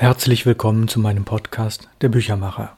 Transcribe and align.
Herzlich 0.00 0.46
willkommen 0.46 0.88
zu 0.88 0.98
meinem 0.98 1.26
Podcast 1.26 1.90
Der 2.00 2.08
Büchermacher. 2.08 2.74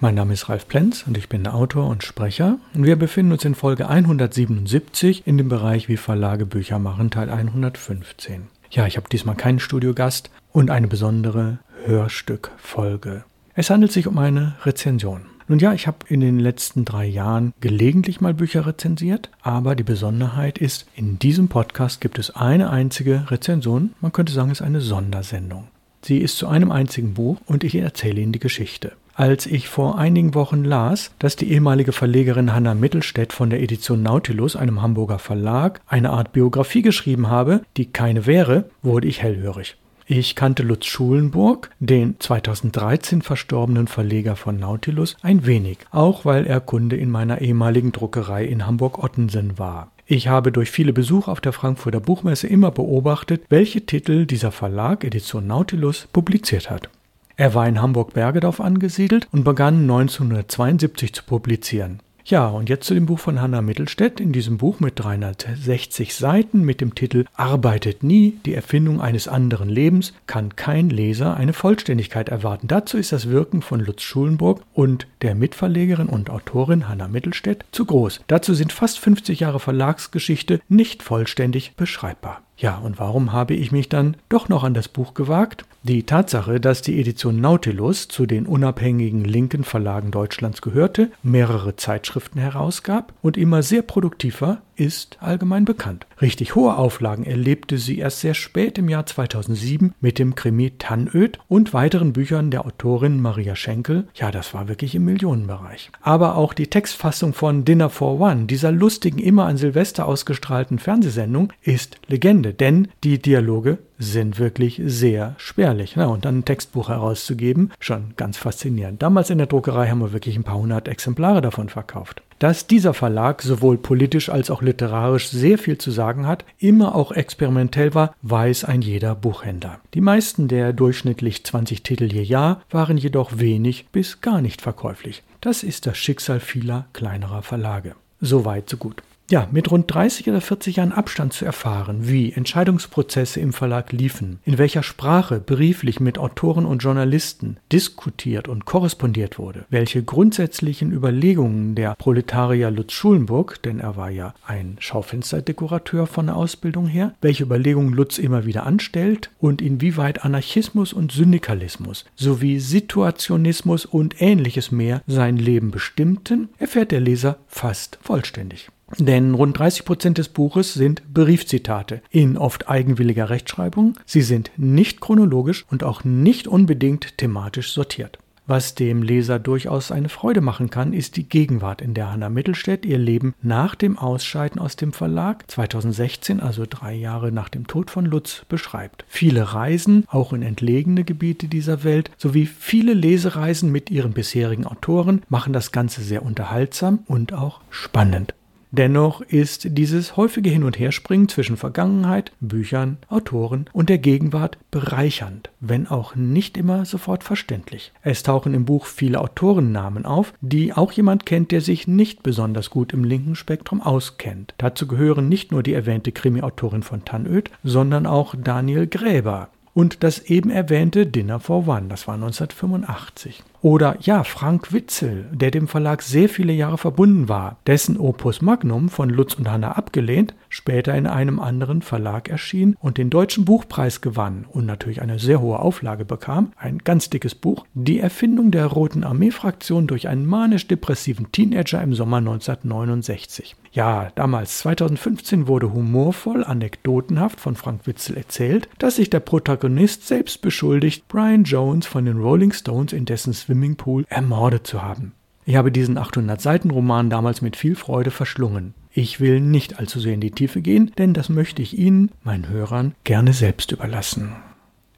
Mein 0.00 0.14
Name 0.14 0.34
ist 0.34 0.50
Ralf 0.50 0.68
Plenz 0.68 1.02
und 1.06 1.16
ich 1.16 1.30
bin 1.30 1.46
Autor 1.46 1.88
und 1.88 2.04
Sprecher 2.04 2.58
und 2.74 2.84
wir 2.84 2.96
befinden 2.96 3.32
uns 3.32 3.46
in 3.46 3.54
Folge 3.54 3.88
177 3.88 5.26
in 5.26 5.38
dem 5.38 5.48
Bereich 5.48 5.88
Wie 5.88 5.96
Verlage 5.96 6.44
Bücher 6.44 6.78
machen, 6.78 7.10
Teil 7.10 7.30
115. 7.30 8.48
Ja, 8.70 8.86
ich 8.86 8.98
habe 8.98 9.08
diesmal 9.08 9.34
keinen 9.34 9.60
Studiogast 9.60 10.30
und 10.52 10.70
eine 10.70 10.88
besondere 10.88 11.58
Hörstückfolge. 11.86 13.24
Es 13.54 13.70
handelt 13.70 13.92
sich 13.92 14.06
um 14.06 14.18
eine 14.18 14.56
Rezension. 14.66 15.22
Nun 15.46 15.60
ja, 15.60 15.72
ich 15.72 15.86
habe 15.86 16.04
in 16.08 16.20
den 16.20 16.38
letzten 16.38 16.84
drei 16.84 17.06
Jahren 17.06 17.54
gelegentlich 17.62 18.20
mal 18.20 18.34
Bücher 18.34 18.66
rezensiert, 18.66 19.30
aber 19.40 19.74
die 19.74 19.84
Besonderheit 19.84 20.58
ist, 20.58 20.86
in 20.94 21.18
diesem 21.18 21.48
Podcast 21.48 22.02
gibt 22.02 22.18
es 22.18 22.36
eine 22.36 22.68
einzige 22.68 23.30
Rezension, 23.30 23.94
man 24.02 24.12
könnte 24.12 24.34
sagen, 24.34 24.50
es 24.50 24.60
ist 24.60 24.66
eine 24.66 24.82
Sondersendung. 24.82 25.68
Sie 26.02 26.18
ist 26.18 26.38
zu 26.38 26.46
einem 26.46 26.70
einzigen 26.70 27.14
Buch 27.14 27.38
und 27.46 27.64
ich 27.64 27.74
erzähle 27.74 28.20
Ihnen 28.20 28.32
die 28.32 28.38
Geschichte. 28.38 28.92
Als 29.14 29.46
ich 29.46 29.68
vor 29.68 29.98
einigen 29.98 30.34
Wochen 30.34 30.64
las, 30.64 31.10
dass 31.18 31.34
die 31.34 31.50
ehemalige 31.50 31.90
Verlegerin 31.90 32.54
Hanna 32.54 32.74
Mittelstädt 32.74 33.32
von 33.32 33.50
der 33.50 33.60
Edition 33.60 34.00
Nautilus, 34.00 34.54
einem 34.54 34.80
Hamburger 34.80 35.18
Verlag, 35.18 35.80
eine 35.88 36.10
Art 36.10 36.32
Biografie 36.32 36.82
geschrieben 36.82 37.28
habe, 37.28 37.62
die 37.76 37.86
keine 37.86 38.26
wäre, 38.26 38.70
wurde 38.80 39.08
ich 39.08 39.20
hellhörig. 39.20 39.76
Ich 40.06 40.36
kannte 40.36 40.62
Lutz 40.62 40.86
Schulenburg, 40.86 41.70
den 41.80 42.14
2013 42.18 43.20
verstorbenen 43.20 43.88
Verleger 43.88 44.36
von 44.36 44.56
Nautilus, 44.58 45.16
ein 45.20 45.44
wenig, 45.44 45.78
auch 45.90 46.24
weil 46.24 46.46
er 46.46 46.60
Kunde 46.60 46.96
in 46.96 47.10
meiner 47.10 47.42
ehemaligen 47.42 47.92
Druckerei 47.92 48.44
in 48.44 48.66
Hamburg-Ottensen 48.66 49.58
war. 49.58 49.90
Ich 50.10 50.26
habe 50.26 50.52
durch 50.52 50.70
viele 50.70 50.94
Besuche 50.94 51.30
auf 51.30 51.42
der 51.42 51.52
Frankfurter 51.52 52.00
Buchmesse 52.00 52.46
immer 52.46 52.70
beobachtet, 52.70 53.42
welche 53.50 53.84
Titel 53.84 54.24
dieser 54.24 54.50
Verlag 54.50 55.04
Edition 55.04 55.46
Nautilus 55.46 56.08
publiziert 56.10 56.70
hat. 56.70 56.88
Er 57.36 57.52
war 57.52 57.68
in 57.68 57.82
Hamburg-Bergedorf 57.82 58.58
angesiedelt 58.58 59.28
und 59.32 59.44
begann 59.44 59.82
1972 59.82 61.12
zu 61.12 61.24
publizieren. 61.24 62.00
Ja, 62.28 62.48
und 62.48 62.68
jetzt 62.68 62.86
zu 62.86 62.92
dem 62.92 63.06
Buch 63.06 63.18
von 63.18 63.40
Hanna 63.40 63.62
Mittelstädt. 63.62 64.20
In 64.20 64.32
diesem 64.32 64.58
Buch 64.58 64.80
mit 64.80 64.98
360 65.00 66.14
Seiten 66.14 66.60
mit 66.60 66.82
dem 66.82 66.94
Titel 66.94 67.24
Arbeitet 67.32 68.02
nie, 68.02 68.36
die 68.44 68.52
Erfindung 68.52 69.00
eines 69.00 69.28
anderen 69.28 69.70
Lebens, 69.70 70.12
kann 70.26 70.54
kein 70.54 70.90
Leser 70.90 71.38
eine 71.38 71.54
Vollständigkeit 71.54 72.28
erwarten. 72.28 72.68
Dazu 72.68 72.98
ist 72.98 73.12
das 73.12 73.30
Wirken 73.30 73.62
von 73.62 73.80
Lutz 73.80 74.02
Schulenburg 74.02 74.60
und 74.74 75.06
der 75.22 75.34
Mitverlegerin 75.34 76.08
und 76.08 76.28
Autorin 76.28 76.86
Hanna 76.86 77.08
Mittelstädt 77.08 77.64
zu 77.72 77.86
groß. 77.86 78.20
Dazu 78.26 78.52
sind 78.52 78.74
fast 78.74 78.98
50 78.98 79.40
Jahre 79.40 79.58
Verlagsgeschichte 79.58 80.60
nicht 80.68 81.02
vollständig 81.02 81.76
beschreibbar. 81.76 82.42
Ja, 82.58 82.76
und 82.76 82.98
warum 82.98 83.32
habe 83.32 83.54
ich 83.54 83.70
mich 83.70 83.88
dann 83.88 84.16
doch 84.28 84.48
noch 84.48 84.64
an 84.64 84.74
das 84.74 84.88
Buch 84.88 85.14
gewagt? 85.14 85.64
Die 85.84 86.02
Tatsache, 86.02 86.58
dass 86.58 86.82
die 86.82 87.00
Edition 87.00 87.40
Nautilus 87.40 88.08
zu 88.08 88.26
den 88.26 88.46
unabhängigen 88.46 89.24
linken 89.24 89.62
Verlagen 89.62 90.10
Deutschlands 90.10 90.60
gehörte, 90.60 91.12
mehrere 91.22 91.76
Zeitschriften 91.76 92.40
herausgab 92.40 93.12
und 93.22 93.36
immer 93.36 93.62
sehr 93.62 93.82
produktiv 93.82 94.40
war, 94.40 94.60
ist 94.78 95.18
allgemein 95.20 95.64
bekannt. 95.64 96.06
Richtig 96.20 96.54
hohe 96.54 96.76
Auflagen 96.76 97.24
erlebte 97.24 97.78
sie 97.78 97.98
erst 97.98 98.20
sehr 98.20 98.34
spät 98.34 98.78
im 98.78 98.88
Jahr 98.88 99.06
2007 99.06 99.92
mit 100.00 100.18
dem 100.18 100.34
Krimi 100.34 100.72
Tannöd 100.78 101.38
und 101.48 101.74
weiteren 101.74 102.12
Büchern 102.12 102.50
der 102.50 102.64
Autorin 102.64 103.20
Maria 103.20 103.56
Schenkel. 103.56 104.06
Ja, 104.14 104.30
das 104.30 104.54
war 104.54 104.68
wirklich 104.68 104.94
im 104.94 105.04
Millionenbereich. 105.04 105.90
Aber 106.00 106.36
auch 106.36 106.54
die 106.54 106.68
Textfassung 106.68 107.34
von 107.34 107.64
Dinner 107.64 107.90
for 107.90 108.20
One, 108.20 108.46
dieser 108.46 108.70
lustigen, 108.70 109.18
immer 109.18 109.46
an 109.46 109.56
Silvester 109.56 110.06
ausgestrahlten 110.06 110.78
Fernsehsendung, 110.78 111.52
ist 111.62 111.98
Legende, 112.06 112.47
denn 112.52 112.88
die 113.04 113.18
Dialoge 113.18 113.78
sind 113.98 114.38
wirklich 114.38 114.80
sehr 114.84 115.34
spärlich. 115.38 115.94
Na, 115.96 116.06
und 116.06 116.24
dann 116.24 116.38
ein 116.38 116.44
Textbuch 116.44 116.88
herauszugeben, 116.88 117.72
schon 117.80 118.14
ganz 118.16 118.36
faszinierend. 118.36 119.02
Damals 119.02 119.30
in 119.30 119.38
der 119.38 119.46
Druckerei 119.46 119.88
haben 119.88 120.00
wir 120.00 120.12
wirklich 120.12 120.36
ein 120.36 120.44
paar 120.44 120.58
hundert 120.58 120.88
Exemplare 120.88 121.40
davon 121.40 121.68
verkauft. 121.68 122.22
Dass 122.38 122.68
dieser 122.68 122.94
Verlag 122.94 123.42
sowohl 123.42 123.78
politisch 123.78 124.28
als 124.28 124.50
auch 124.50 124.62
literarisch 124.62 125.28
sehr 125.28 125.58
viel 125.58 125.76
zu 125.76 125.90
sagen 125.90 126.26
hat, 126.26 126.44
immer 126.58 126.94
auch 126.94 127.10
experimentell 127.10 127.94
war, 127.94 128.14
weiß 128.22 128.64
ein 128.64 128.80
jeder 128.80 129.16
Buchhändler. 129.16 129.80
Die 129.94 130.00
meisten 130.00 130.46
der 130.46 130.72
durchschnittlich 130.72 131.44
20 131.44 131.82
Titel 131.82 132.04
je 132.04 132.22
Jahr 132.22 132.62
waren 132.70 132.96
jedoch 132.96 133.38
wenig 133.38 133.86
bis 133.90 134.20
gar 134.20 134.40
nicht 134.40 134.62
verkäuflich. 134.62 135.24
Das 135.40 135.64
ist 135.64 135.86
das 135.86 135.98
Schicksal 135.98 136.38
vieler 136.38 136.86
kleinerer 136.92 137.42
Verlage. 137.42 137.96
So 138.20 138.44
weit, 138.44 138.68
so 138.68 138.76
gut. 138.76 139.02
Ja, 139.30 139.46
mit 139.52 139.70
rund 139.70 139.92
30 139.92 140.26
oder 140.30 140.40
40 140.40 140.76
Jahren 140.76 140.92
Abstand 140.92 141.34
zu 141.34 141.44
erfahren, 141.44 142.08
wie 142.08 142.32
Entscheidungsprozesse 142.32 143.40
im 143.40 143.52
Verlag 143.52 143.92
liefen, 143.92 144.38
in 144.46 144.56
welcher 144.56 144.82
Sprache 144.82 145.38
brieflich 145.38 146.00
mit 146.00 146.16
Autoren 146.16 146.64
und 146.64 146.82
Journalisten 146.82 147.58
diskutiert 147.70 148.48
und 148.48 148.64
korrespondiert 148.64 149.38
wurde, 149.38 149.66
welche 149.68 150.02
grundsätzlichen 150.02 150.92
Überlegungen 150.92 151.74
der 151.74 151.94
Proletarier 151.96 152.70
Lutz 152.70 152.94
Schulenburg, 152.94 153.62
denn 153.62 153.80
er 153.80 153.96
war 153.96 154.08
ja 154.08 154.32
ein 154.46 154.76
Schaufensterdekorateur 154.78 156.06
von 156.06 156.28
der 156.28 156.36
Ausbildung 156.36 156.86
her, 156.86 157.12
welche 157.20 157.42
Überlegungen 157.42 157.92
Lutz 157.92 158.16
immer 158.16 158.46
wieder 158.46 158.64
anstellt 158.64 159.30
und 159.40 159.60
inwieweit 159.60 160.24
Anarchismus 160.24 160.94
und 160.94 161.12
Syndikalismus 161.12 162.06
sowie 162.16 162.60
Situationismus 162.60 163.84
und 163.84 164.22
ähnliches 164.22 164.72
mehr 164.72 165.02
sein 165.06 165.36
Leben 165.36 165.70
bestimmten, 165.70 166.48
erfährt 166.58 166.92
der 166.92 167.00
Leser 167.00 167.36
fast 167.46 167.98
vollständig. 168.00 168.70
Denn 168.96 169.34
rund 169.34 169.58
30 169.58 169.84
Prozent 169.84 170.18
des 170.18 170.28
Buches 170.30 170.74
sind 170.74 171.02
Briefzitate 171.12 172.00
in 172.10 172.38
oft 172.38 172.68
eigenwilliger 172.68 173.28
Rechtschreibung. 173.28 173.94
Sie 174.06 174.22
sind 174.22 174.50
nicht 174.56 175.00
chronologisch 175.00 175.66
und 175.70 175.84
auch 175.84 176.04
nicht 176.04 176.48
unbedingt 176.48 177.18
thematisch 177.18 177.72
sortiert. 177.72 178.18
Was 178.48 178.74
dem 178.74 179.02
Leser 179.02 179.38
durchaus 179.38 179.92
eine 179.92 180.08
Freude 180.08 180.40
machen 180.40 180.70
kann, 180.70 180.94
ist 180.94 181.18
die 181.18 181.28
Gegenwart, 181.28 181.82
in 181.82 181.92
der 181.92 182.10
Hanna 182.10 182.30
Mittelstädt 182.30 182.86
ihr 182.86 182.96
Leben 182.96 183.34
nach 183.42 183.74
dem 183.74 183.98
Ausscheiden 183.98 184.58
aus 184.58 184.74
dem 184.74 184.94
Verlag 184.94 185.44
2016, 185.50 186.40
also 186.40 186.64
drei 186.66 186.94
Jahre 186.94 187.30
nach 187.30 187.50
dem 187.50 187.66
Tod 187.66 187.90
von 187.90 188.06
Lutz, 188.06 188.46
beschreibt. 188.48 189.04
Viele 189.06 189.52
Reisen, 189.52 190.06
auch 190.08 190.32
in 190.32 190.40
entlegene 190.40 191.04
Gebiete 191.04 191.46
dieser 191.46 191.84
Welt, 191.84 192.10
sowie 192.16 192.46
viele 192.46 192.94
Lesereisen 192.94 193.70
mit 193.70 193.90
ihren 193.90 194.12
bisherigen 194.12 194.64
Autoren 194.64 195.20
machen 195.28 195.52
das 195.52 195.70
Ganze 195.70 196.00
sehr 196.00 196.22
unterhaltsam 196.22 197.00
und 197.06 197.34
auch 197.34 197.60
spannend. 197.68 198.32
Dennoch 198.70 199.22
ist 199.22 199.78
dieses 199.78 200.16
häufige 200.16 200.50
Hin- 200.50 200.64
und 200.64 200.78
Herspringen 200.78 201.28
zwischen 201.28 201.56
Vergangenheit, 201.56 202.32
Büchern, 202.40 202.98
Autoren 203.08 203.64
und 203.72 203.88
der 203.88 203.98
Gegenwart 203.98 204.58
bereichernd, 204.70 205.50
wenn 205.60 205.86
auch 205.86 206.14
nicht 206.14 206.58
immer 206.58 206.84
sofort 206.84 207.24
verständlich. 207.24 207.92
Es 208.02 208.22
tauchen 208.22 208.52
im 208.52 208.66
Buch 208.66 208.84
viele 208.84 209.20
Autorennamen 209.20 210.04
auf, 210.04 210.34
die 210.42 210.74
auch 210.74 210.92
jemand 210.92 211.24
kennt, 211.24 211.50
der 211.50 211.62
sich 211.62 211.88
nicht 211.88 212.22
besonders 212.22 212.68
gut 212.68 212.92
im 212.92 213.04
linken 213.04 213.36
Spektrum 213.36 213.80
auskennt. 213.80 214.54
Dazu 214.58 214.86
gehören 214.86 215.28
nicht 215.28 215.50
nur 215.50 215.62
die 215.62 215.72
erwähnte 215.72 216.12
Krimi-Autorin 216.12 216.82
von 216.82 217.06
Tannöd, 217.06 217.50
sondern 217.64 218.06
auch 218.06 218.34
Daniel 218.36 218.86
Gräber, 218.86 219.48
und 219.78 220.02
das 220.02 220.18
eben 220.18 220.50
erwähnte 220.50 221.06
Dinner 221.06 221.38
for 221.38 221.68
One, 221.68 221.86
das 221.88 222.08
war 222.08 222.14
1985. 222.14 223.44
Oder 223.60 223.96
ja, 224.00 224.22
Frank 224.22 224.72
Witzel, 224.72 225.26
der 225.32 225.50
dem 225.50 225.66
Verlag 225.66 226.02
sehr 226.02 226.28
viele 226.28 226.52
Jahre 226.52 226.78
verbunden 226.78 227.28
war, 227.28 227.58
dessen 227.66 227.98
Opus 227.98 228.40
Magnum 228.40 228.88
von 228.88 229.10
Lutz 229.10 229.34
und 229.34 229.50
Hanna 229.50 229.72
abgelehnt, 229.72 230.34
später 230.48 230.94
in 230.94 231.06
einem 231.06 231.40
anderen 231.40 231.82
Verlag 231.82 232.28
erschien 232.28 232.76
und 232.80 232.98
den 232.98 233.10
Deutschen 233.10 233.44
Buchpreis 233.44 234.00
gewann 234.00 234.46
und 234.48 234.64
natürlich 234.64 235.02
eine 235.02 235.18
sehr 235.18 235.40
hohe 235.40 235.58
Auflage 235.58 236.04
bekam, 236.04 236.52
ein 236.56 236.78
ganz 236.78 237.10
dickes 237.10 237.34
Buch, 237.34 237.66
Die 237.74 237.98
Erfindung 237.98 238.52
der 238.52 238.66
Roten 238.66 239.02
Armee-Fraktion 239.02 239.88
durch 239.88 240.08
einen 240.08 240.26
manisch-depressiven 240.26 241.32
Teenager 241.32 241.82
im 241.82 241.94
Sommer 241.94 242.18
1969. 242.18 243.56
Ja, 243.72 244.10
damals 244.14 244.58
2015 244.58 245.46
wurde 245.46 245.72
humorvoll, 245.72 246.42
anekdotenhaft 246.42 247.38
von 247.38 247.54
Frank 247.54 247.86
Witzel 247.86 248.16
erzählt, 248.16 248.68
dass 248.78 248.96
sich 248.96 249.10
der 249.10 249.20
Protagonist 249.20 250.06
selbst 250.06 250.40
beschuldigt, 250.42 251.06
Brian 251.08 251.44
Jones 251.44 251.86
von 251.86 252.04
den 252.04 252.18
Rolling 252.18 252.52
Stones 252.52 252.92
in 252.92 253.04
dessen 253.04 253.32
Swimmingpool 253.48 254.04
ermordet 254.10 254.66
zu 254.66 254.82
haben. 254.82 255.12
Ich 255.46 255.56
habe 255.56 255.72
diesen 255.72 255.98
800-Seiten-Roman 255.98 257.08
damals 257.08 257.40
mit 257.40 257.56
viel 257.56 257.76
Freude 257.76 258.10
verschlungen. 258.10 258.74
Ich 258.92 259.20
will 259.20 259.40
nicht 259.40 259.78
allzu 259.78 260.00
sehr 260.00 260.12
in 260.12 260.20
die 260.20 260.32
Tiefe 260.32 260.60
gehen, 260.60 260.92
denn 260.98 261.14
das 261.14 261.30
möchte 261.30 261.62
ich 261.62 261.78
Ihnen, 261.78 262.10
meinen 262.22 262.50
Hörern, 262.50 262.94
gerne 263.04 263.32
selbst 263.32 263.72
überlassen. 263.72 264.36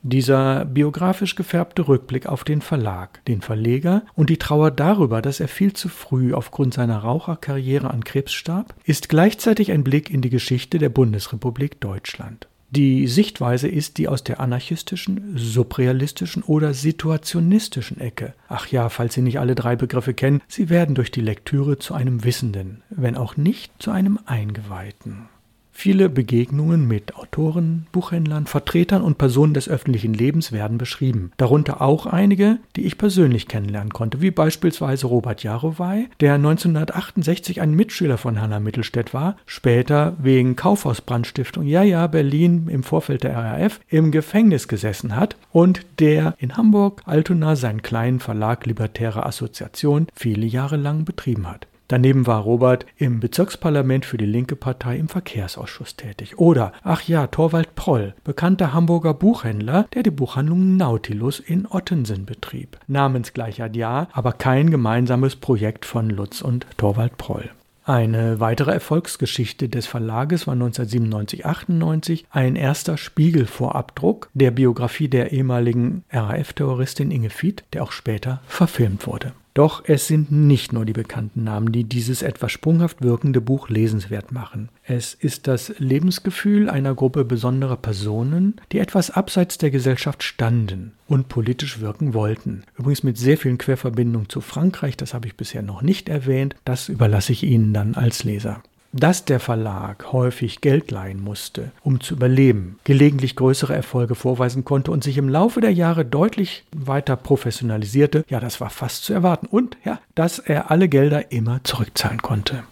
Dieser 0.02 0.64
biografisch 0.64 1.36
gefärbte 1.36 1.86
Rückblick 1.86 2.26
auf 2.26 2.42
den 2.42 2.60
Verlag, 2.60 3.24
den 3.26 3.40
Verleger 3.40 4.02
und 4.16 4.30
die 4.30 4.38
Trauer 4.38 4.72
darüber, 4.72 5.22
dass 5.22 5.38
er 5.38 5.46
viel 5.46 5.72
zu 5.72 5.88
früh 5.88 6.34
aufgrund 6.34 6.74
seiner 6.74 6.98
Raucherkarriere 6.98 7.88
an 7.88 8.02
Krebs 8.02 8.32
starb, 8.32 8.74
ist 8.82 9.08
gleichzeitig 9.08 9.70
ein 9.70 9.84
Blick 9.84 10.10
in 10.10 10.22
die 10.22 10.30
Geschichte 10.30 10.78
der 10.78 10.88
Bundesrepublik 10.88 11.80
Deutschland. 11.80 12.48
Die 12.70 13.08
Sichtweise 13.08 13.66
ist 13.66 13.98
die 13.98 14.06
aus 14.06 14.22
der 14.22 14.38
anarchistischen, 14.38 15.36
subrealistischen 15.36 16.44
oder 16.44 16.72
situationistischen 16.72 17.98
Ecke. 17.98 18.34
Ach 18.48 18.68
ja, 18.68 18.88
falls 18.88 19.14
Sie 19.14 19.22
nicht 19.22 19.40
alle 19.40 19.56
drei 19.56 19.74
Begriffe 19.74 20.14
kennen, 20.14 20.40
sie 20.46 20.68
werden 20.68 20.94
durch 20.94 21.10
die 21.10 21.20
Lektüre 21.20 21.78
zu 21.78 21.94
einem 21.94 22.22
Wissenden, 22.22 22.82
wenn 22.88 23.16
auch 23.16 23.36
nicht 23.36 23.72
zu 23.80 23.90
einem 23.90 24.20
Eingeweihten. 24.24 25.28
Viele 25.72 26.08
Begegnungen 26.08 26.86
mit 26.86 27.16
Autoren, 27.16 27.86
Buchhändlern, 27.92 28.46
Vertretern 28.46 29.02
und 29.02 29.18
Personen 29.18 29.54
des 29.54 29.68
öffentlichen 29.68 30.12
Lebens 30.12 30.52
werden 30.52 30.78
beschrieben. 30.78 31.32
Darunter 31.36 31.80
auch 31.80 32.06
einige, 32.06 32.58
die 32.76 32.84
ich 32.84 32.98
persönlich 32.98 33.48
kennenlernen 33.48 33.92
konnte, 33.92 34.20
wie 34.20 34.30
beispielsweise 34.30 35.06
Robert 35.06 35.42
Jarowaj, 35.42 36.08
der 36.20 36.34
1968 36.34 37.60
ein 37.60 37.74
Mitschüler 37.74 38.18
von 38.18 38.40
Hanna 38.40 38.60
Mittelstädt 38.60 39.14
war, 39.14 39.36
später 39.46 40.16
wegen 40.20 40.56
Kaufhausbrandstiftung, 40.56 41.66
ja 41.66 41.82
ja, 41.82 42.06
Berlin 42.06 42.68
im 42.68 42.82
Vorfeld 42.82 43.22
der 43.24 43.36
RAF, 43.36 43.80
im 43.88 44.10
Gefängnis 44.10 44.68
gesessen 44.68 45.16
hat 45.16 45.36
und 45.52 45.86
der 45.98 46.34
in 46.38 46.56
Hamburg 46.56 47.02
Altona 47.06 47.56
seinen 47.56 47.82
kleinen 47.82 48.20
Verlag 48.20 48.66
Libertäre 48.66 49.24
Assoziation 49.24 50.06
viele 50.14 50.46
Jahre 50.46 50.76
lang 50.76 51.04
betrieben 51.04 51.48
hat. 51.48 51.66
Daneben 51.90 52.28
war 52.28 52.42
Robert 52.42 52.86
im 52.98 53.18
Bezirksparlament 53.18 54.04
für 54.04 54.16
die 54.16 54.24
linke 54.24 54.54
Partei 54.54 54.96
im 54.96 55.08
Verkehrsausschuss 55.08 55.96
tätig. 55.96 56.38
Oder, 56.38 56.72
ach 56.84 57.02
ja, 57.02 57.26
Torwald 57.26 57.74
Proll, 57.74 58.14
bekannter 58.22 58.72
Hamburger 58.72 59.12
Buchhändler, 59.12 59.88
der 59.92 60.04
die 60.04 60.12
Buchhandlung 60.12 60.76
Nautilus 60.76 61.40
in 61.40 61.66
Ottensen 61.66 62.26
betrieb. 62.26 62.78
Namensgleicher 62.86 63.68
ja, 63.74 64.06
aber 64.12 64.34
kein 64.34 64.70
gemeinsames 64.70 65.34
Projekt 65.34 65.84
von 65.84 66.08
Lutz 66.10 66.42
und 66.42 66.64
Torwald 66.76 67.18
Proll. 67.18 67.50
Eine 67.84 68.38
weitere 68.38 68.70
Erfolgsgeschichte 68.70 69.68
des 69.68 69.88
Verlages 69.88 70.46
war 70.46 70.54
1997-98 70.54 72.22
ein 72.30 72.54
erster 72.54 72.98
Spiegelvorabdruck 72.98 74.30
der 74.32 74.52
Biografie 74.52 75.08
der 75.08 75.32
ehemaligen 75.32 76.04
RAF-Terroristin 76.12 77.10
Inge 77.10 77.30
Fied, 77.30 77.64
der 77.72 77.82
auch 77.82 77.90
später 77.90 78.42
verfilmt 78.46 79.08
wurde. 79.08 79.32
Doch 79.54 79.82
es 79.84 80.06
sind 80.06 80.30
nicht 80.30 80.72
nur 80.72 80.84
die 80.84 80.92
bekannten 80.92 81.44
Namen, 81.44 81.72
die 81.72 81.84
dieses 81.84 82.22
etwas 82.22 82.52
sprunghaft 82.52 83.02
wirkende 83.02 83.40
Buch 83.40 83.68
lesenswert 83.68 84.32
machen. 84.32 84.68
Es 84.84 85.14
ist 85.14 85.48
das 85.48 85.74
Lebensgefühl 85.78 86.70
einer 86.70 86.94
Gruppe 86.94 87.24
besonderer 87.24 87.76
Personen, 87.76 88.60
die 88.72 88.78
etwas 88.78 89.10
abseits 89.10 89.58
der 89.58 89.70
Gesellschaft 89.70 90.22
standen 90.22 90.92
und 91.08 91.28
politisch 91.28 91.80
wirken 91.80 92.14
wollten. 92.14 92.62
Übrigens 92.78 93.02
mit 93.02 93.18
sehr 93.18 93.36
vielen 93.36 93.58
Querverbindungen 93.58 94.28
zu 94.28 94.40
Frankreich, 94.40 94.96
das 94.96 95.14
habe 95.14 95.26
ich 95.26 95.36
bisher 95.36 95.62
noch 95.62 95.82
nicht 95.82 96.08
erwähnt, 96.08 96.54
das 96.64 96.88
überlasse 96.88 97.32
ich 97.32 97.42
Ihnen 97.42 97.74
dann 97.74 97.94
als 97.94 98.24
Leser 98.24 98.62
dass 98.92 99.24
der 99.24 99.40
Verlag 99.40 100.12
häufig 100.12 100.60
Geld 100.60 100.90
leihen 100.90 101.22
musste, 101.22 101.72
um 101.82 102.00
zu 102.00 102.14
überleben, 102.14 102.78
gelegentlich 102.84 103.36
größere 103.36 103.74
Erfolge 103.74 104.14
vorweisen 104.14 104.64
konnte 104.64 104.90
und 104.90 105.04
sich 105.04 105.18
im 105.18 105.28
Laufe 105.28 105.60
der 105.60 105.72
Jahre 105.72 106.04
deutlich 106.04 106.64
weiter 106.74 107.16
professionalisierte, 107.16 108.24
ja, 108.28 108.40
das 108.40 108.60
war 108.60 108.70
fast 108.70 109.04
zu 109.04 109.12
erwarten. 109.12 109.46
Und 109.46 109.76
ja, 109.84 110.00
dass 110.14 110.38
er 110.38 110.70
alle 110.70 110.88
Gelder 110.88 111.32
immer 111.32 111.62
zurückzahlen 111.64 112.22
konnte. 112.22 112.64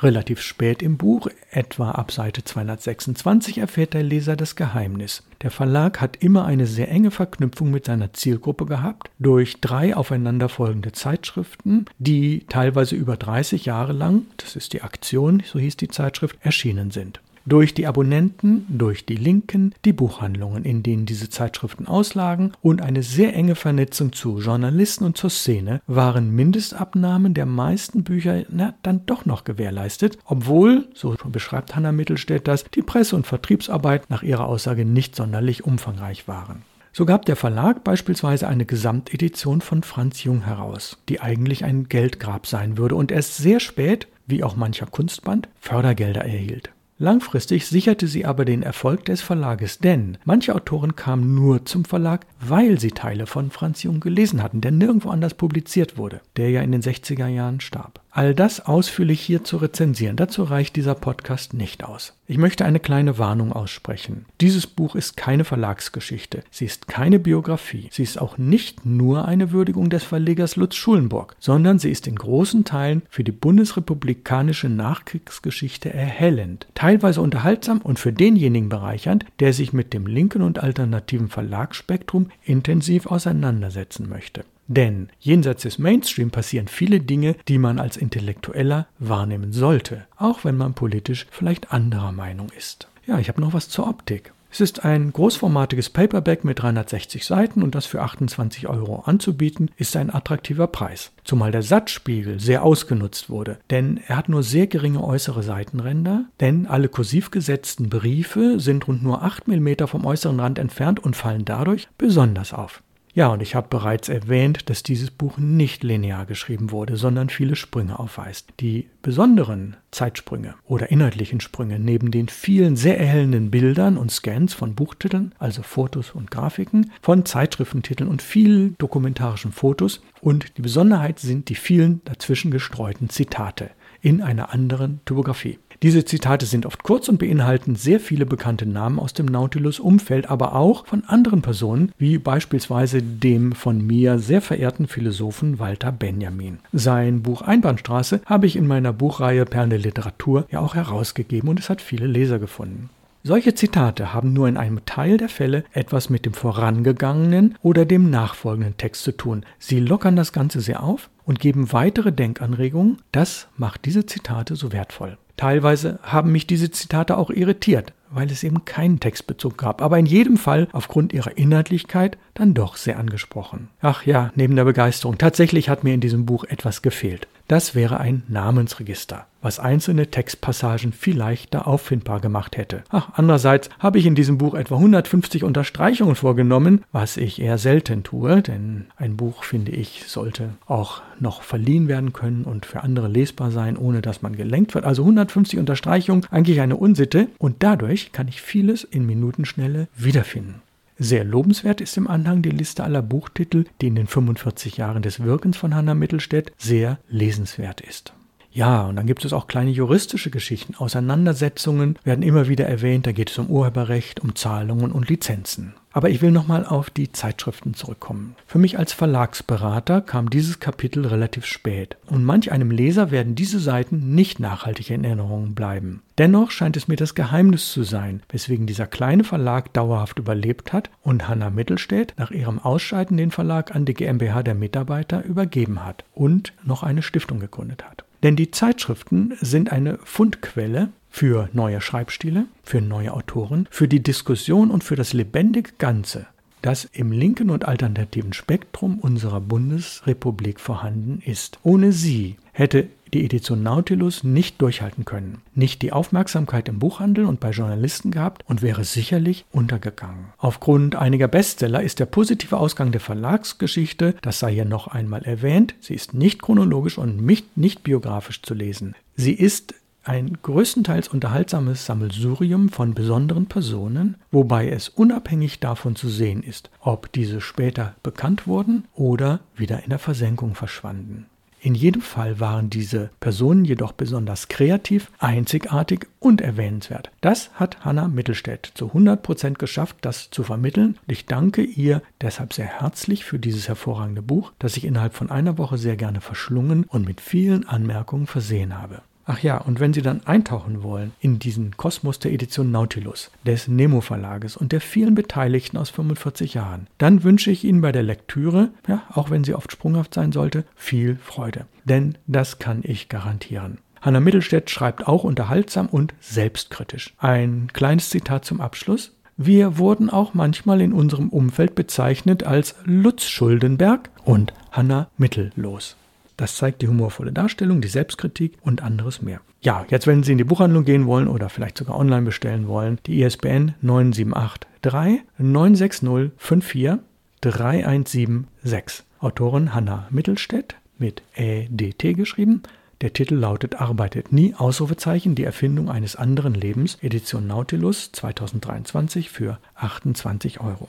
Relativ 0.00 0.42
spät 0.42 0.82
im 0.82 0.98
Buch, 0.98 1.28
etwa 1.50 1.92
ab 1.92 2.12
Seite 2.12 2.44
226, 2.44 3.58
erfährt 3.58 3.94
der 3.94 4.02
Leser 4.02 4.36
das 4.36 4.54
Geheimnis. 4.54 5.22
Der 5.42 5.50
Verlag 5.50 6.00
hat 6.02 6.16
immer 6.16 6.44
eine 6.44 6.66
sehr 6.66 6.90
enge 6.90 7.10
Verknüpfung 7.10 7.70
mit 7.70 7.86
seiner 7.86 8.12
Zielgruppe 8.12 8.66
gehabt, 8.66 9.08
durch 9.18 9.60
drei 9.60 9.96
aufeinanderfolgende 9.96 10.92
Zeitschriften, 10.92 11.86
die 11.98 12.44
teilweise 12.48 12.94
über 12.94 13.16
30 13.16 13.64
Jahre 13.64 13.92
lang, 13.92 14.26
das 14.36 14.54
ist 14.54 14.74
die 14.74 14.82
Aktion, 14.82 15.42
so 15.46 15.58
hieß 15.58 15.76
die 15.76 15.88
Zeitschrift, 15.88 16.36
erschienen 16.42 16.90
sind 16.90 17.20
durch 17.46 17.74
die 17.74 17.86
Abonnenten, 17.86 18.66
durch 18.68 19.06
die 19.06 19.16
Linken, 19.16 19.72
die 19.84 19.92
Buchhandlungen, 19.92 20.64
in 20.64 20.82
denen 20.82 21.06
diese 21.06 21.30
Zeitschriften 21.30 21.86
auslagen 21.86 22.52
und 22.60 22.82
eine 22.82 23.02
sehr 23.02 23.34
enge 23.34 23.54
Vernetzung 23.54 24.12
zu 24.12 24.40
Journalisten 24.40 25.04
und 25.04 25.16
zur 25.16 25.30
Szene 25.30 25.80
waren 25.86 26.34
Mindestabnahmen 26.34 27.34
der 27.34 27.46
meisten 27.46 28.04
Bücher 28.04 28.44
na, 28.50 28.74
dann 28.82 29.06
doch 29.06 29.24
noch 29.24 29.44
gewährleistet, 29.44 30.18
obwohl, 30.24 30.88
so 30.94 31.16
beschreibt 31.26 31.76
Hanna 31.76 31.92
Mittelstädt 31.92 32.48
das, 32.48 32.64
die 32.64 32.82
Presse- 32.82 33.16
und 33.16 33.26
Vertriebsarbeit 33.26 34.10
nach 34.10 34.22
ihrer 34.22 34.46
Aussage 34.46 34.84
nicht 34.84 35.14
sonderlich 35.14 35.64
umfangreich 35.64 36.26
waren. 36.28 36.62
So 36.92 37.04
gab 37.04 37.26
der 37.26 37.36
Verlag 37.36 37.84
beispielsweise 37.84 38.48
eine 38.48 38.64
Gesamtedition 38.64 39.60
von 39.60 39.82
Franz 39.82 40.24
Jung 40.24 40.42
heraus, 40.44 40.96
die 41.10 41.20
eigentlich 41.20 41.62
ein 41.62 41.90
Geldgrab 41.90 42.46
sein 42.46 42.78
würde 42.78 42.94
und 42.94 43.12
erst 43.12 43.36
sehr 43.36 43.60
spät, 43.60 44.08
wie 44.26 44.42
auch 44.42 44.56
mancher 44.56 44.86
Kunstband, 44.86 45.48
Fördergelder 45.60 46.24
erhielt. 46.24 46.70
Langfristig 46.98 47.66
sicherte 47.66 48.06
sie 48.06 48.24
aber 48.24 48.46
den 48.46 48.62
Erfolg 48.62 49.04
des 49.04 49.20
Verlages, 49.20 49.80
denn 49.80 50.16
manche 50.24 50.54
Autoren 50.54 50.96
kamen 50.96 51.34
nur 51.34 51.66
zum 51.66 51.84
Verlag, 51.84 52.24
weil 52.40 52.80
sie 52.80 52.90
Teile 52.90 53.26
von 53.26 53.50
Franz 53.50 53.82
Jung 53.82 54.00
gelesen 54.00 54.42
hatten, 54.42 54.62
der 54.62 54.70
nirgendwo 54.70 55.10
anders 55.10 55.34
publiziert 55.34 55.98
wurde, 55.98 56.22
der 56.36 56.48
ja 56.48 56.62
in 56.62 56.72
den 56.72 56.80
60er 56.80 57.26
Jahren 57.26 57.60
starb. 57.60 58.00
All 58.16 58.34
das 58.34 58.64
ausführlich 58.64 59.20
hier 59.20 59.44
zu 59.44 59.58
rezensieren, 59.58 60.16
dazu 60.16 60.42
reicht 60.42 60.76
dieser 60.76 60.94
Podcast 60.94 61.52
nicht 61.52 61.84
aus. 61.84 62.14
Ich 62.26 62.38
möchte 62.38 62.64
eine 62.64 62.80
kleine 62.80 63.18
Warnung 63.18 63.52
aussprechen. 63.52 64.24
Dieses 64.40 64.66
Buch 64.66 64.94
ist 64.94 65.18
keine 65.18 65.44
Verlagsgeschichte, 65.44 66.42
sie 66.50 66.64
ist 66.64 66.88
keine 66.88 67.18
Biografie, 67.18 67.90
sie 67.92 68.02
ist 68.02 68.18
auch 68.18 68.38
nicht 68.38 68.86
nur 68.86 69.28
eine 69.28 69.52
Würdigung 69.52 69.90
des 69.90 70.02
Verlegers 70.02 70.56
Lutz 70.56 70.76
Schulenburg, 70.76 71.36
sondern 71.38 71.78
sie 71.78 71.90
ist 71.90 72.06
in 72.06 72.16
großen 72.16 72.64
Teilen 72.64 73.02
für 73.10 73.22
die 73.22 73.32
bundesrepublikanische 73.32 74.70
Nachkriegsgeschichte 74.70 75.92
erhellend, 75.92 76.68
teilweise 76.74 77.20
unterhaltsam 77.20 77.82
und 77.82 77.98
für 77.98 78.14
denjenigen 78.14 78.70
bereichernd, 78.70 79.26
der 79.40 79.52
sich 79.52 79.74
mit 79.74 79.92
dem 79.92 80.06
linken 80.06 80.40
und 80.40 80.62
alternativen 80.62 81.28
Verlagsspektrum 81.28 82.30
intensiv 82.46 83.04
auseinandersetzen 83.08 84.08
möchte. 84.08 84.46
Denn 84.68 85.08
jenseits 85.20 85.62
des 85.62 85.78
Mainstream 85.78 86.30
passieren 86.30 86.68
viele 86.68 87.00
Dinge, 87.00 87.36
die 87.48 87.58
man 87.58 87.78
als 87.78 87.96
Intellektueller 87.96 88.86
wahrnehmen 88.98 89.52
sollte, 89.52 90.06
auch 90.16 90.44
wenn 90.44 90.56
man 90.56 90.74
politisch 90.74 91.26
vielleicht 91.30 91.72
anderer 91.72 92.12
Meinung 92.12 92.48
ist. 92.56 92.88
Ja, 93.06 93.18
ich 93.18 93.28
habe 93.28 93.40
noch 93.40 93.52
was 93.52 93.68
zur 93.68 93.88
Optik. 93.88 94.32
Es 94.50 94.60
ist 94.60 94.84
ein 94.86 95.12
großformatiges 95.12 95.90
Paperback 95.90 96.42
mit 96.42 96.62
360 96.62 97.26
Seiten 97.26 97.62
und 97.62 97.74
das 97.74 97.84
für 97.84 98.00
28 98.00 98.68
Euro 98.68 99.02
anzubieten, 99.04 99.70
ist 99.76 99.96
ein 99.96 100.12
attraktiver 100.12 100.66
Preis. 100.66 101.12
Zumal 101.24 101.52
der 101.52 101.62
Satzspiegel 101.62 102.40
sehr 102.40 102.62
ausgenutzt 102.62 103.28
wurde, 103.28 103.58
denn 103.70 104.00
er 104.06 104.16
hat 104.16 104.30
nur 104.30 104.42
sehr 104.42 104.66
geringe 104.66 105.04
äußere 105.04 105.42
Seitenränder, 105.42 106.24
denn 106.40 106.66
alle 106.66 106.88
kursiv 106.88 107.30
gesetzten 107.30 107.90
Briefe 107.90 108.58
sind 108.58 108.88
rund 108.88 109.02
nur 109.02 109.22
8 109.22 109.46
mm 109.46 109.86
vom 109.86 110.06
äußeren 110.06 110.40
Rand 110.40 110.58
entfernt 110.58 111.00
und 111.00 111.16
fallen 111.16 111.44
dadurch 111.44 111.88
besonders 111.98 112.54
auf. 112.54 112.82
Ja, 113.16 113.28
und 113.28 113.40
ich 113.40 113.54
habe 113.54 113.68
bereits 113.68 114.10
erwähnt, 114.10 114.68
dass 114.68 114.82
dieses 114.82 115.10
Buch 115.10 115.38
nicht 115.38 115.82
linear 115.82 116.26
geschrieben 116.26 116.70
wurde, 116.70 116.98
sondern 116.98 117.30
viele 117.30 117.56
Sprünge 117.56 117.98
aufweist. 117.98 118.52
Die 118.60 118.90
besonderen 119.00 119.78
Zeitsprünge 119.90 120.54
oder 120.66 120.90
inhaltlichen 120.90 121.40
Sprünge 121.40 121.78
neben 121.78 122.10
den 122.10 122.28
vielen 122.28 122.76
sehr 122.76 123.00
erhellenden 123.00 123.50
Bildern 123.50 123.96
und 123.96 124.12
Scans 124.12 124.52
von 124.52 124.74
Buchtiteln, 124.74 125.34
also 125.38 125.62
Fotos 125.62 126.10
und 126.10 126.30
Grafiken, 126.30 126.92
von 127.00 127.24
Zeitschriftentiteln 127.24 128.10
und 128.10 128.20
vielen 128.20 128.76
dokumentarischen 128.76 129.50
Fotos 129.50 130.02
und 130.20 130.58
die 130.58 130.62
Besonderheit 130.62 131.18
sind 131.18 131.48
die 131.48 131.54
vielen 131.54 132.02
dazwischen 132.04 132.50
gestreuten 132.50 133.08
Zitate 133.08 133.70
in 134.02 134.20
einer 134.20 134.52
anderen 134.52 135.00
Typografie. 135.06 135.58
Diese 135.82 136.04
Zitate 136.04 136.46
sind 136.46 136.64
oft 136.64 136.82
kurz 136.82 137.08
und 137.08 137.18
beinhalten 137.18 137.76
sehr 137.76 138.00
viele 138.00 138.24
bekannte 138.24 138.66
Namen 138.66 138.98
aus 138.98 139.12
dem 139.12 139.26
Nautilus-Umfeld, 139.26 140.30
aber 140.30 140.54
auch 140.54 140.86
von 140.86 141.04
anderen 141.04 141.42
Personen, 141.42 141.92
wie 141.98 142.18
beispielsweise 142.18 143.02
dem 143.02 143.52
von 143.52 143.86
mir 143.86 144.18
sehr 144.18 144.40
verehrten 144.40 144.86
Philosophen 144.86 145.58
Walter 145.58 145.92
Benjamin. 145.92 146.58
Sein 146.72 147.22
Buch 147.22 147.42
Einbahnstraße 147.42 148.20
habe 148.24 148.46
ich 148.46 148.56
in 148.56 148.66
meiner 148.66 148.92
Buchreihe 148.92 149.44
Perlen 149.44 149.70
Literatur 149.70 150.46
ja 150.50 150.60
auch 150.60 150.74
herausgegeben 150.74 151.48
und 151.48 151.58
es 151.58 151.68
hat 151.68 151.82
viele 151.82 152.06
Leser 152.06 152.38
gefunden. 152.38 152.88
Solche 153.22 153.56
Zitate 153.56 154.14
haben 154.14 154.32
nur 154.32 154.46
in 154.46 154.56
einem 154.56 154.84
Teil 154.86 155.16
der 155.16 155.28
Fälle 155.28 155.64
etwas 155.72 156.10
mit 156.10 156.24
dem 156.24 156.32
vorangegangenen 156.32 157.56
oder 157.60 157.84
dem 157.84 158.08
nachfolgenden 158.08 158.76
Text 158.76 159.02
zu 159.02 159.10
tun. 159.10 159.44
Sie 159.58 159.80
lockern 159.80 160.14
das 160.14 160.32
Ganze 160.32 160.60
sehr 160.60 160.82
auf 160.82 161.10
und 161.24 161.40
geben 161.40 161.72
weitere 161.72 162.12
Denkanregungen. 162.12 162.98
Das 163.10 163.48
macht 163.56 163.84
diese 163.84 164.06
Zitate 164.06 164.54
so 164.54 164.70
wertvoll. 164.72 165.18
Teilweise 165.36 165.98
haben 166.02 166.32
mich 166.32 166.46
diese 166.46 166.70
Zitate 166.70 167.16
auch 167.16 167.30
irritiert, 167.30 167.92
weil 168.10 168.30
es 168.30 168.44
eben 168.44 168.64
keinen 168.64 169.00
Textbezug 169.00 169.58
gab, 169.58 169.82
aber 169.82 169.98
in 169.98 170.06
jedem 170.06 170.36
Fall 170.36 170.68
aufgrund 170.72 171.12
ihrer 171.12 171.36
Inhaltlichkeit 171.36 172.18
dann 172.34 172.54
doch 172.54 172.76
sehr 172.76 172.98
angesprochen. 172.98 173.68
Ach 173.80 174.04
ja, 174.04 174.30
neben 174.34 174.56
der 174.56 174.64
Begeisterung, 174.64 175.18
tatsächlich 175.18 175.68
hat 175.68 175.84
mir 175.84 175.94
in 175.94 176.00
diesem 176.00 176.26
Buch 176.26 176.44
etwas 176.44 176.82
gefehlt. 176.82 177.28
Das 177.48 177.76
wäre 177.76 178.00
ein 178.00 178.24
Namensregister, 178.26 179.26
was 179.40 179.60
einzelne 179.60 180.08
Textpassagen 180.08 180.92
viel 180.92 181.16
leichter 181.16 181.68
auffindbar 181.68 182.18
gemacht 182.18 182.56
hätte. 182.56 182.82
Ach, 182.90 183.10
andererseits 183.14 183.70
habe 183.78 184.00
ich 184.00 184.06
in 184.06 184.16
diesem 184.16 184.36
Buch 184.36 184.54
etwa 184.54 184.74
150 184.74 185.44
Unterstreichungen 185.44 186.16
vorgenommen, 186.16 186.82
was 186.90 187.16
ich 187.16 187.40
eher 187.40 187.58
selten 187.58 188.02
tue, 188.02 188.42
denn 188.42 188.86
ein 188.96 189.16
Buch, 189.16 189.44
finde 189.44 189.70
ich, 189.70 190.04
sollte 190.08 190.50
auch 190.66 191.02
noch 191.20 191.42
verliehen 191.42 191.86
werden 191.86 192.12
können 192.12 192.42
und 192.42 192.66
für 192.66 192.82
andere 192.82 193.06
lesbar 193.06 193.52
sein, 193.52 193.76
ohne 193.76 194.02
dass 194.02 194.22
man 194.22 194.34
gelenkt 194.34 194.74
wird. 194.74 194.84
Also 194.84 195.02
150 195.02 195.60
Unterstreichungen, 195.60 196.26
eigentlich 196.32 196.60
eine 196.60 196.76
Unsitte 196.76 197.28
und 197.38 197.62
dadurch 197.62 197.95
kann 198.12 198.28
ich 198.28 198.42
vieles 198.42 198.84
in 198.84 199.06
Minutenschnelle 199.06 199.88
wiederfinden. 199.96 200.62
Sehr 200.98 201.24
lobenswert 201.24 201.80
ist 201.80 201.96
im 201.96 202.08
Anhang 202.08 202.40
die 202.42 202.50
Liste 202.50 202.82
aller 202.82 203.02
Buchtitel, 203.02 203.64
die 203.80 203.88
in 203.88 203.96
den 203.96 204.06
45 204.06 204.78
Jahren 204.78 205.02
des 205.02 205.20
Wirkens 205.20 205.56
von 205.56 205.74
Hannah 205.74 205.94
Mittelstädt 205.94 206.52
sehr 206.56 206.98
lesenswert 207.08 207.82
ist. 207.82 208.14
Ja, 208.56 208.86
und 208.86 208.96
dann 208.96 209.04
gibt 209.04 209.22
es 209.26 209.34
auch 209.34 209.48
kleine 209.48 209.68
juristische 209.68 210.30
Geschichten. 210.30 210.76
Auseinandersetzungen 210.76 211.98
werden 212.04 212.22
immer 212.22 212.48
wieder 212.48 212.64
erwähnt. 212.64 213.06
Da 213.06 213.12
geht 213.12 213.28
es 213.28 213.36
um 213.36 213.48
Urheberrecht, 213.48 214.20
um 214.20 214.34
Zahlungen 214.34 214.92
und 214.92 215.10
Lizenzen. 215.10 215.74
Aber 215.92 216.08
ich 216.08 216.22
will 216.22 216.30
nochmal 216.30 216.64
auf 216.64 216.88
die 216.88 217.12
Zeitschriften 217.12 217.74
zurückkommen. 217.74 218.34
Für 218.46 218.58
mich 218.58 218.78
als 218.78 218.94
Verlagsberater 218.94 220.00
kam 220.00 220.30
dieses 220.30 220.58
Kapitel 220.58 221.06
relativ 221.06 221.44
spät 221.44 221.98
und 222.06 222.24
manch 222.24 222.50
einem 222.50 222.70
Leser 222.70 223.10
werden 223.10 223.34
diese 223.34 223.60
Seiten 223.60 224.14
nicht 224.14 224.40
nachhaltig 224.40 224.88
in 224.88 225.04
Erinnerung 225.04 225.54
bleiben. 225.54 226.00
Dennoch 226.16 226.50
scheint 226.50 226.78
es 226.78 226.88
mir 226.88 226.96
das 226.96 227.14
Geheimnis 227.14 227.70
zu 227.72 227.82
sein, 227.82 228.22
weswegen 228.30 228.66
dieser 228.66 228.86
kleine 228.86 229.24
Verlag 229.24 229.74
dauerhaft 229.74 230.18
überlebt 230.18 230.72
hat 230.72 230.88
und 231.02 231.28
Hanna 231.28 231.50
Mittelstädt 231.50 232.14
nach 232.16 232.30
ihrem 232.30 232.58
Ausscheiden 232.58 233.18
den 233.18 233.32
Verlag 233.32 233.74
an 233.74 233.84
die 233.84 233.94
GmbH 233.94 234.42
der 234.42 234.54
Mitarbeiter 234.54 235.24
übergeben 235.24 235.84
hat 235.84 236.04
und 236.14 236.54
noch 236.64 236.82
eine 236.82 237.02
Stiftung 237.02 237.38
gegründet 237.38 237.84
hat. 237.84 238.05
Denn 238.22 238.36
die 238.36 238.50
Zeitschriften 238.50 239.34
sind 239.40 239.72
eine 239.72 239.98
Fundquelle 240.04 240.90
für 241.10 241.48
neue 241.52 241.80
Schreibstile, 241.80 242.46
für 242.62 242.80
neue 242.80 243.12
Autoren, 243.12 243.68
für 243.70 243.88
die 243.88 244.02
Diskussion 244.02 244.70
und 244.70 244.84
für 244.84 244.96
das 244.96 245.12
lebendige 245.12 245.72
Ganze, 245.78 246.26
das 246.62 246.84
im 246.84 247.12
linken 247.12 247.50
und 247.50 247.66
alternativen 247.66 248.32
Spektrum 248.32 248.98
unserer 248.98 249.40
Bundesrepublik 249.40 250.60
vorhanden 250.60 251.22
ist. 251.24 251.58
Ohne 251.62 251.92
sie 251.92 252.36
hätte 252.52 252.88
die 253.12 253.24
Edition 253.24 253.62
Nautilus 253.62 254.24
nicht 254.24 254.60
durchhalten 254.60 255.04
können, 255.04 255.42
nicht 255.54 255.82
die 255.82 255.92
Aufmerksamkeit 255.92 256.68
im 256.68 256.78
Buchhandel 256.78 257.26
und 257.26 257.40
bei 257.40 257.50
Journalisten 257.50 258.10
gehabt 258.10 258.42
und 258.46 258.62
wäre 258.62 258.84
sicherlich 258.84 259.44
untergegangen. 259.52 260.26
Aufgrund 260.38 260.96
einiger 260.96 261.28
Bestseller 261.28 261.82
ist 261.82 261.98
der 261.98 262.06
positive 262.06 262.56
Ausgang 262.56 262.92
der 262.92 263.00
Verlagsgeschichte, 263.00 264.14
das 264.22 264.38
sei 264.38 264.52
hier 264.52 264.64
noch 264.64 264.88
einmal 264.88 265.22
erwähnt, 265.22 265.74
sie 265.80 265.94
ist 265.94 266.14
nicht 266.14 266.42
chronologisch 266.42 266.98
und 266.98 267.24
nicht, 267.24 267.56
nicht 267.56 267.82
biografisch 267.82 268.42
zu 268.42 268.54
lesen. 268.54 268.94
Sie 269.14 269.32
ist 269.32 269.74
ein 270.06 270.38
größtenteils 270.42 271.08
unterhaltsames 271.08 271.84
Sammelsurium 271.86 272.68
von 272.68 272.94
besonderen 272.94 273.46
Personen, 273.46 274.16
wobei 274.30 274.68
es 274.68 274.88
unabhängig 274.88 275.58
davon 275.58 275.96
zu 275.96 276.08
sehen 276.08 276.42
ist, 276.42 276.70
ob 276.80 277.10
diese 277.12 277.40
später 277.40 277.96
bekannt 278.02 278.46
wurden 278.46 278.84
oder 278.94 279.40
wieder 279.56 279.82
in 279.82 279.90
der 279.90 279.98
Versenkung 279.98 280.54
verschwanden. 280.54 281.26
In 281.66 281.74
jedem 281.74 282.00
Fall 282.00 282.38
waren 282.38 282.70
diese 282.70 283.10
Personen 283.18 283.64
jedoch 283.64 283.90
besonders 283.90 284.46
kreativ, 284.46 285.10
einzigartig 285.18 286.06
und 286.20 286.40
erwähnenswert. 286.40 287.10
Das 287.20 287.50
hat 287.54 287.84
Hanna 287.84 288.06
Mittelstädt 288.06 288.70
zu 288.74 288.92
100% 288.92 289.54
geschafft, 289.54 289.96
das 290.02 290.30
zu 290.30 290.44
vermitteln. 290.44 290.90
Und 290.90 291.12
ich 291.12 291.26
danke 291.26 291.62
ihr 291.62 292.02
deshalb 292.20 292.52
sehr 292.52 292.66
herzlich 292.66 293.24
für 293.24 293.40
dieses 293.40 293.66
hervorragende 293.66 294.22
Buch, 294.22 294.52
das 294.60 294.76
ich 294.76 294.84
innerhalb 294.84 295.14
von 295.14 295.28
einer 295.28 295.58
Woche 295.58 295.76
sehr 295.76 295.96
gerne 295.96 296.20
verschlungen 296.20 296.84
und 296.84 297.04
mit 297.04 297.20
vielen 297.20 297.66
Anmerkungen 297.66 298.28
versehen 298.28 298.78
habe. 298.78 299.02
Ach 299.28 299.40
ja, 299.40 299.58
und 299.58 299.80
wenn 299.80 299.92
Sie 299.92 300.02
dann 300.02 300.24
eintauchen 300.24 300.84
wollen 300.84 301.12
in 301.20 301.40
diesen 301.40 301.76
Kosmos 301.76 302.20
der 302.20 302.32
Edition 302.32 302.70
Nautilus, 302.70 303.32
des 303.44 303.66
Nemo 303.66 304.00
Verlages 304.00 304.56
und 304.56 304.70
der 304.70 304.80
vielen 304.80 305.16
Beteiligten 305.16 305.76
aus 305.76 305.90
45 305.90 306.54
Jahren, 306.54 306.86
dann 306.98 307.24
wünsche 307.24 307.50
ich 307.50 307.64
Ihnen 307.64 307.80
bei 307.80 307.90
der 307.90 308.04
Lektüre, 308.04 308.70
ja, 308.86 309.02
auch 309.12 309.28
wenn 309.30 309.42
sie 309.42 309.54
oft 309.54 309.72
sprunghaft 309.72 310.14
sein 310.14 310.30
sollte, 310.30 310.64
viel 310.76 311.16
Freude. 311.16 311.66
Denn 311.84 312.16
das 312.28 312.60
kann 312.60 312.80
ich 312.84 313.08
garantieren. 313.08 313.78
Hanna 314.00 314.20
Mittelstädt 314.20 314.70
schreibt 314.70 315.08
auch 315.08 315.24
unterhaltsam 315.24 315.86
und 315.86 316.14
selbstkritisch. 316.20 317.12
Ein 317.18 317.68
kleines 317.72 318.10
Zitat 318.10 318.44
zum 318.44 318.60
Abschluss. 318.60 319.12
Wir 319.36 319.76
wurden 319.78 320.08
auch 320.08 320.34
manchmal 320.34 320.80
in 320.80 320.92
unserem 320.92 321.30
Umfeld 321.30 321.74
bezeichnet 321.74 322.44
als 322.44 322.76
Lutz 322.84 323.24
Schuldenberg 323.24 324.08
und 324.24 324.54
Hanna 324.70 325.08
Mittellos. 325.18 325.96
Das 326.36 326.56
zeigt 326.56 326.82
die 326.82 326.88
humorvolle 326.88 327.32
Darstellung, 327.32 327.80
die 327.80 327.88
Selbstkritik 327.88 328.58
und 328.60 328.82
anderes 328.82 329.22
mehr. 329.22 329.40
Ja, 329.60 329.86
jetzt 329.88 330.06
wenn 330.06 330.22
Sie 330.22 330.32
in 330.32 330.38
die 330.38 330.44
Buchhandlung 330.44 330.84
gehen 330.84 331.06
wollen 331.06 331.28
oder 331.28 331.48
vielleicht 331.48 331.78
sogar 331.78 331.98
online 331.98 332.22
bestellen 332.22 332.68
wollen, 332.68 332.98
die 333.06 333.22
ISBN 333.22 333.74
9783 333.80 335.22
960 335.38 336.32
54 336.36 337.00
3176. 337.40 339.04
Autorin 339.18 339.74
Hanna 339.74 340.06
Mittelstädt 340.10 340.76
mit 340.98 341.22
EDT 341.34 342.14
geschrieben. 342.14 342.62
Der 343.00 343.12
Titel 343.12 343.34
lautet 343.34 343.80
Arbeitet 343.80 344.32
nie, 344.32 344.54
Ausrufezeichen, 344.54 345.34
die 345.34 345.44
Erfindung 345.44 345.90
eines 345.90 346.16
anderen 346.16 346.54
Lebens, 346.54 346.96
Edition 347.02 347.46
Nautilus 347.46 348.12
2023 348.12 349.30
für 349.30 349.58
28 349.74 350.60
Euro. 350.60 350.88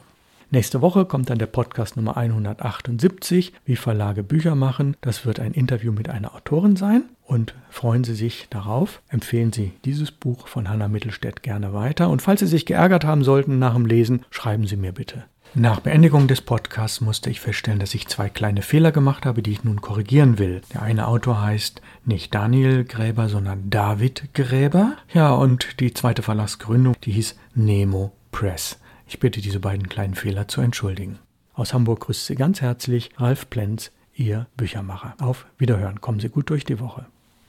Nächste 0.50 0.82
Woche 0.82 1.04
kommt 1.04 1.30
dann 1.30 1.40
der 1.40 1.48
Podcast 1.48 1.98
Nummer 1.98 2.16
178, 2.16 3.52
wie 3.66 3.76
Verlage 3.76 4.24
Bücher 4.24 4.56
machen. 4.56 4.96
Das 5.02 5.26
wird 5.26 5.42
ein 5.42 5.52
Interview 5.52 5.92
mit 5.92 6.08
einer 6.08 6.34
Autorin 6.36 6.78
sein. 6.78 7.04
Und 7.26 7.54
freuen 7.70 8.06
Sie 8.06 8.16
sich 8.16 8.48
darauf. 8.50 9.02
Empfehlen 9.10 9.52
Sie 9.52 9.74
dieses 9.84 10.12
Buch 10.12 10.48
von 10.48 10.70
Hanna 10.70 10.88
Mittelstädt 10.88 11.44
gerne 11.44 11.74
weiter. 11.74 12.10
Und 12.10 12.22
falls 12.22 12.40
Sie 12.40 12.48
sich 12.48 12.66
geärgert 12.66 13.04
haben 13.04 13.26
sollten 13.26 13.60
nach 13.60 13.74
dem 13.74 13.86
Lesen, 13.86 14.24
schreiben 14.30 14.66
Sie 14.68 14.78
mir 14.78 14.94
bitte. 14.94 15.26
Nach 15.54 15.82
Beendigung 15.82 16.30
des 16.30 16.40
Podcasts 16.40 17.02
musste 17.02 17.30
ich 17.30 17.42
feststellen, 17.42 17.80
dass 17.80 17.94
ich 17.94 18.08
zwei 18.08 18.30
kleine 18.30 18.62
Fehler 18.62 18.94
gemacht 18.94 19.26
habe, 19.26 19.44
die 19.44 19.52
ich 19.52 19.66
nun 19.66 19.82
korrigieren 19.82 20.40
will. 20.40 20.62
Der 20.74 20.82
eine 20.82 21.10
Autor 21.10 21.42
heißt 21.42 21.82
nicht 22.06 22.34
Daniel 22.34 22.86
Gräber, 22.86 23.28
sondern 23.28 23.70
David 23.70 24.34
Gräber. 24.34 24.94
Ja, 25.14 25.34
und 25.34 25.82
die 25.82 25.94
zweite 25.94 26.22
Verlagsgründung, 26.22 26.96
die 27.04 27.12
hieß 27.12 27.36
Nemo 27.54 28.14
Press. 28.32 28.80
Ich 29.08 29.20
bitte 29.20 29.42
diese 29.42 29.60
beiden 29.60 29.88
kleinen 29.88 30.16
Fehler 30.16 30.48
zu 30.48 30.62
entschuldigen. 30.62 31.20
Aus 31.54 31.74
Hamburg 31.74 32.02
grüßt 32.02 32.26
Sie 32.26 32.36
ganz 32.36 32.62
herzlich 32.62 33.10
Ralf 33.18 33.50
Plenz, 33.50 33.92
Ihr 34.14 34.48
Büchermacher. 34.58 35.16
Auf 35.20 35.46
Wiederhören. 35.58 36.02
Kommen 36.02 36.20
Sie 36.20 36.30
gut 36.30 36.50
durch 36.50 36.66
die 36.66 36.80
Woche. 36.80 37.06